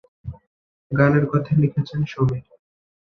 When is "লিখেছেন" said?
1.55-2.01